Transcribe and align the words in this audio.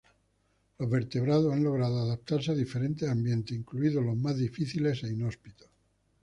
Los 0.79 0.89
vertebrados 0.89 1.53
han 1.53 1.63
logrado 1.63 1.99
adaptarse 1.99 2.53
a 2.53 2.55
diferentes 2.55 3.07
ambientes, 3.07 3.55
incluidos 3.55 4.03
los 4.03 4.17
más 4.17 4.35
difíciles 4.35 5.03
e 5.03 5.09
inhóspitos. 5.13 5.69